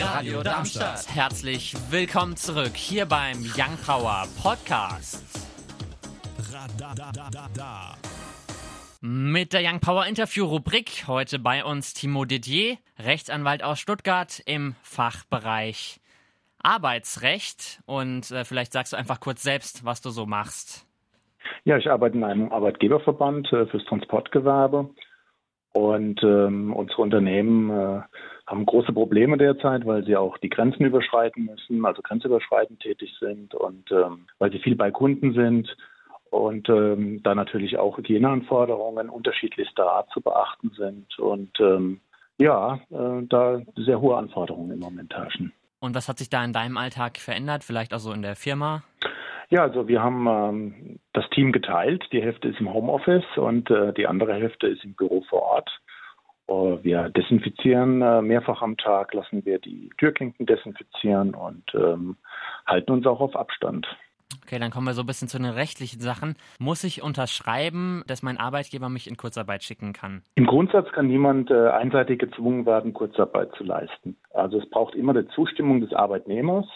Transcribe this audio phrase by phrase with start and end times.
[0.00, 1.06] Radio Darmstadt.
[1.12, 5.24] Herzlich willkommen zurück hier beim Young Power Podcast.
[9.00, 14.76] Mit der Young Power Interview Rubrik heute bei uns Timo Didier, Rechtsanwalt aus Stuttgart im
[14.82, 16.00] Fachbereich
[16.62, 17.80] Arbeitsrecht.
[17.86, 20.86] Und äh, vielleicht sagst du einfach kurz selbst, was du so machst.
[21.64, 24.90] Ja, ich arbeite in einem Arbeitgeberverband äh, fürs Transportgewerbe
[25.72, 28.00] und ähm, unsere Unternehmen äh,
[28.46, 33.54] haben große Probleme derzeit, weil sie auch die Grenzen überschreiten müssen, also grenzüberschreitend tätig sind
[33.54, 35.76] und ähm, weil sie viel bei Kunden sind
[36.30, 42.00] und ähm, da natürlich auch Hygieneanforderungen unterschiedlichster Art zu beachten sind und ähm,
[42.38, 45.52] ja, äh, da sehr hohe Anforderungen im Moment herrschen.
[45.80, 48.82] Und was hat sich da in deinem Alltag verändert, vielleicht auch so in der Firma?
[49.50, 52.04] Ja, also wir haben ähm, das Team geteilt.
[52.12, 55.37] Die Hälfte ist im Homeoffice und äh, die andere Hälfte ist im Büro vor
[56.82, 62.16] wir desinfizieren äh, mehrfach am Tag, lassen wir die Türklinken desinfizieren und ähm,
[62.66, 63.86] halten uns auch auf Abstand.
[64.44, 66.34] Okay, dann kommen wir so ein bisschen zu den rechtlichen Sachen.
[66.58, 70.22] Muss ich unterschreiben, dass mein Arbeitgeber mich in Kurzarbeit schicken kann?
[70.34, 74.16] Im Grundsatz kann niemand äh, einseitig gezwungen werden, Kurzarbeit zu leisten.
[74.32, 76.66] Also es braucht immer die Zustimmung des Arbeitnehmers.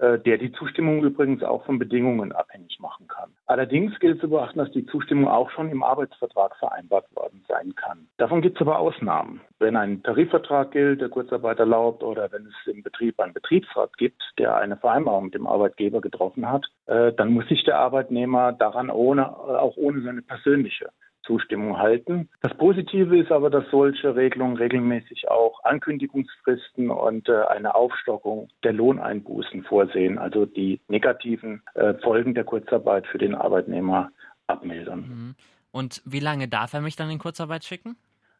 [0.00, 3.32] Äh, der die Zustimmung übrigens auch von Bedingungen abhängig machen kann.
[3.44, 8.08] Allerdings gilt zu beachten, dass die Zustimmung auch schon im Arbeitsvertrag vereinbart worden sein kann.
[8.16, 9.42] Davon gibt es aber Ausnahmen.
[9.58, 14.22] Wenn ein Tarifvertrag gilt, der Kurzarbeit erlaubt, oder wenn es im Betrieb einen Betriebsrat gibt,
[14.38, 18.88] der eine Vereinbarung mit dem Arbeitgeber getroffen hat, äh, dann muss sich der Arbeitnehmer daran
[18.88, 20.88] ohne, auch ohne seine persönliche
[21.30, 22.28] Zustimmung halten.
[22.40, 28.72] Das Positive ist aber, dass solche Regelungen regelmäßig auch Ankündigungsfristen und äh, eine Aufstockung der
[28.72, 34.10] Lohneinbußen vorsehen, also die negativen äh, Folgen der Kurzarbeit für den Arbeitnehmer
[34.48, 35.00] abmildern.
[35.00, 35.34] Mhm.
[35.70, 37.96] Und wie lange darf er mich dann in Kurzarbeit schicken?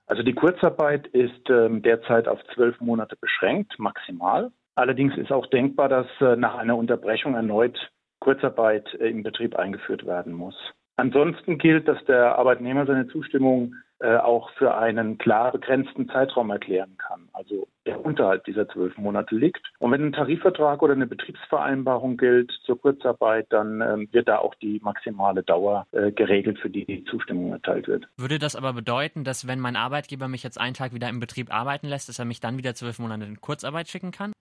[0.07, 4.51] Also die Kurzarbeit ist ähm, derzeit auf zwölf Monate beschränkt, maximal.
[4.75, 7.79] Allerdings ist auch denkbar, dass äh, nach einer Unterbrechung erneut
[8.19, 10.57] Kurzarbeit äh, im Betrieb eingeführt werden muss.
[11.01, 16.97] Ansonsten gilt, dass der Arbeitnehmer seine Zustimmung äh, auch für einen klar begrenzten Zeitraum erklären
[16.99, 19.61] kann, also der unterhalb dieser zwölf Monate liegt.
[19.79, 24.55] Und wenn ein Tarifvertrag oder eine Betriebsvereinbarung gilt zur Kurzarbeit, dann äh, wird da auch
[24.57, 28.07] die maximale Dauer äh, geregelt, für die die Zustimmung erteilt wird.
[28.19, 31.51] Würde das aber bedeuten, dass wenn mein Arbeitgeber mich jetzt einen Tag wieder im Betrieb
[31.51, 34.33] arbeiten lässt, dass er mich dann wieder zwölf Monate in Kurzarbeit schicken kann?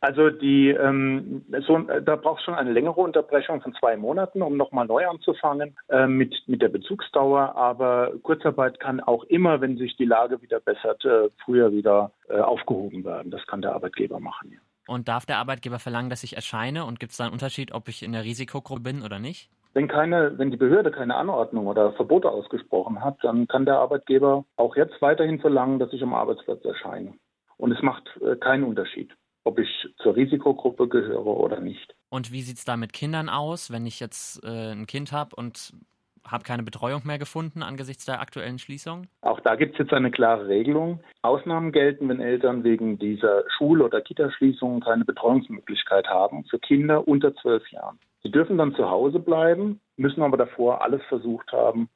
[0.00, 4.56] Also die, ähm, so, da braucht es schon eine längere Unterbrechung von zwei Monaten, um
[4.56, 7.54] nochmal neu anzufangen äh, mit, mit der Bezugsdauer.
[7.54, 12.38] Aber Kurzarbeit kann auch immer, wenn sich die Lage wieder bessert, äh, früher wieder äh,
[12.40, 13.30] aufgehoben werden.
[13.30, 14.52] Das kann der Arbeitgeber machen.
[14.52, 14.58] Ja.
[14.86, 16.86] Und darf der Arbeitgeber verlangen, dass ich erscheine?
[16.86, 19.50] Und gibt es da einen Unterschied, ob ich in der Risikogruppe bin oder nicht?
[19.74, 24.44] Wenn keine, wenn die Behörde keine Anordnung oder Verbote ausgesprochen hat, dann kann der Arbeitgeber
[24.56, 27.12] auch jetzt weiterhin verlangen, dass ich am Arbeitsplatz erscheine.
[27.58, 29.10] Und es macht äh, keinen Unterschied
[29.44, 29.68] ob ich
[30.02, 31.94] zur Risikogruppe gehöre oder nicht.
[32.08, 35.34] Und wie sieht es da mit Kindern aus, wenn ich jetzt äh, ein Kind habe
[35.36, 35.72] und
[36.26, 39.06] habe keine Betreuung mehr gefunden angesichts der aktuellen Schließung?
[39.22, 41.00] Auch da gibt es jetzt eine klare Regelung.
[41.22, 47.34] Ausnahmen gelten, wenn Eltern wegen dieser Schul- oder Kitaschließungen keine Betreuungsmöglichkeit haben für Kinder unter
[47.36, 47.98] zwölf Jahren.
[48.22, 51.88] Sie dürfen dann zu Hause bleiben, müssen aber davor alles versucht haben,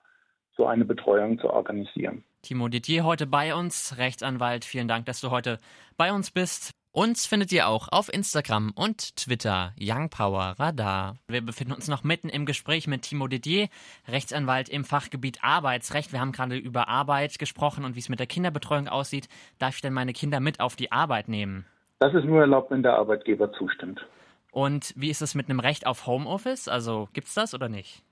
[0.56, 2.24] so eine Betreuung zu organisieren.
[2.42, 4.64] Timo Didier heute bei uns, Rechtsanwalt.
[4.64, 5.58] Vielen Dank, dass du heute
[5.96, 6.72] bei uns bist.
[6.96, 11.16] Uns findet ihr auch auf Instagram und Twitter Young Power Radar.
[11.26, 13.66] Wir befinden uns noch mitten im Gespräch mit Timo Didier,
[14.06, 16.12] Rechtsanwalt im Fachgebiet Arbeitsrecht.
[16.12, 19.26] Wir haben gerade über Arbeit gesprochen und wie es mit der Kinderbetreuung aussieht.
[19.58, 21.66] Darf ich denn meine Kinder mit auf die Arbeit nehmen?
[21.98, 24.06] Das ist nur erlaubt, wenn der Arbeitgeber zustimmt.
[24.52, 26.68] Und wie ist es mit einem Recht auf Homeoffice?
[26.68, 28.04] Also gibt es das oder nicht?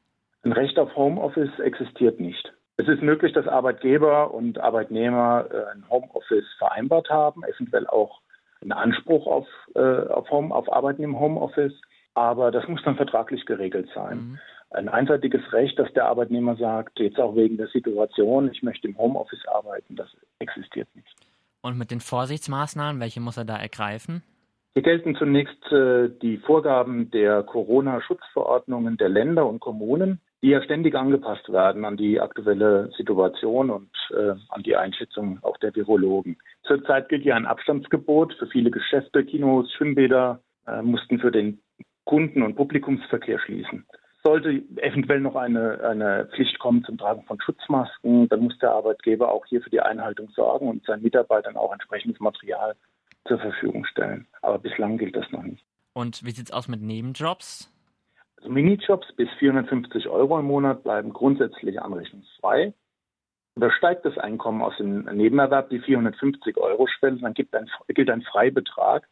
[0.42, 2.52] Ein Recht auf Homeoffice existiert nicht.
[2.78, 8.22] Es ist möglich, dass Arbeitgeber und Arbeitnehmer äh, ein Homeoffice vereinbart haben, eventuell auch
[8.62, 11.74] einen Anspruch auf, äh, auf, Home, auf Arbeiten im Homeoffice,
[12.14, 14.16] aber das muss dann vertraglich geregelt sein.
[14.16, 14.38] Mhm.
[14.70, 18.96] Ein einseitiges Recht, dass der Arbeitnehmer sagt, jetzt auch wegen der Situation, ich möchte im
[18.96, 20.08] Homeoffice arbeiten, das
[20.38, 21.14] existiert nicht.
[21.60, 24.22] Und mit den Vorsichtsmaßnahmen, welche muss er da ergreifen?
[24.72, 30.94] Hier gelten zunächst äh, die Vorgaben der Corona-Schutzverordnungen der Länder und Kommunen, die ja ständig
[30.94, 36.36] angepasst werden an die aktuelle Situation und äh, an die Einschätzung auch der Virologen.
[36.64, 41.60] Zurzeit gilt ja ein Abstandsgebot für viele Geschäfte, Kinos, Schwimmbäder äh, mussten für den
[42.04, 43.86] Kunden- und Publikumsverkehr schließen.
[44.24, 49.32] Sollte eventuell noch eine, eine Pflicht kommen zum Tragen von Schutzmasken, dann muss der Arbeitgeber
[49.32, 52.74] auch hier für die Einhaltung sorgen und seinen Mitarbeitern auch entsprechendes Material
[53.26, 54.26] zur Verfügung stellen.
[54.42, 55.64] Aber bislang gilt das noch nicht.
[55.92, 57.72] Und wie sieht es aus mit Nebenjobs?
[58.46, 62.74] Minijobs bis 450 Euro im Monat bleiben grundsätzlich anrechnungsfrei.
[63.54, 68.22] Übersteigt das Einkommen aus dem Nebenerwerb die 450 Euro Schwelle, dann gilt ein, gilt ein
[68.22, 69.08] Freibetrag.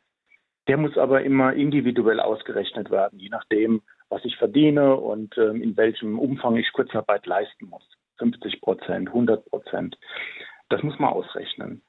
[0.68, 5.76] Der muss aber immer individuell ausgerechnet werden, je nachdem, was ich verdiene und äh, in
[5.76, 7.86] welchem Umfang ich Kurzarbeit leisten muss.
[8.18, 9.98] 50 Prozent, 100 Prozent.
[10.68, 11.82] Das muss man ausrechnen.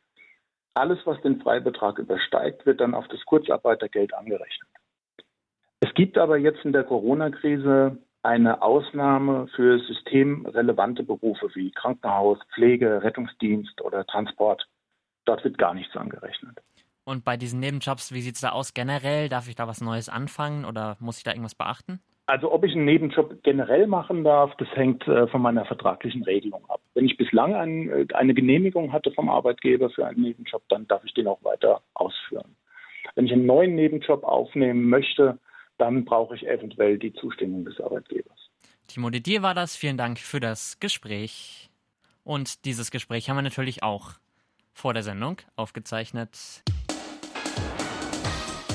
[0.73, 4.69] Alles, was den Freibetrag übersteigt, wird dann auf das Kurzarbeitergeld angerechnet.
[5.81, 13.01] Es gibt aber jetzt in der Corona-Krise eine Ausnahme für systemrelevante Berufe wie Krankenhaus, Pflege,
[13.03, 14.67] Rettungsdienst oder Transport.
[15.25, 16.59] Dort wird gar nichts angerechnet.
[17.03, 19.27] Und bei diesen Nebenjobs, wie sieht es da aus generell?
[19.27, 21.99] Darf ich da was Neues anfangen oder muss ich da irgendwas beachten?
[22.27, 26.63] Also ob ich einen Nebenjob generell machen darf, das hängt äh, von meiner vertraglichen Regelung
[26.69, 26.79] ab.
[26.93, 31.03] Wenn ich bislang ein, äh, eine Genehmigung hatte vom Arbeitgeber für einen Nebenjob, dann darf
[31.03, 32.55] ich den auch weiter ausführen.
[33.15, 35.39] Wenn ich einen neuen Nebenjob aufnehmen möchte,
[35.81, 38.37] dann brauche ich eventuell die Zustimmung des Arbeitgebers.
[38.87, 39.75] Timo Didier war das.
[39.75, 41.69] Vielen Dank für das Gespräch.
[42.23, 44.11] Und dieses Gespräch haben wir natürlich auch
[44.73, 46.63] vor der Sendung aufgezeichnet.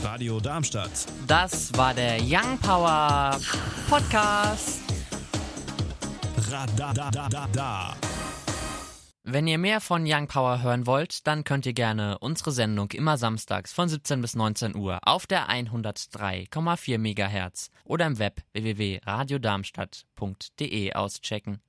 [0.03, 1.07] Radio Darmstadt.
[1.29, 3.39] Das war der Young Power
[3.89, 4.83] Podcast.
[6.51, 7.95] Radadadada.
[9.29, 13.19] Wenn ihr mehr von Young Power hören wollt, dann könnt ihr gerne unsere Sendung immer
[13.19, 21.61] samstags von 17 bis 19 Uhr auf der 103,4 MHz oder im Web www.radiodarmstadt.de auschecken.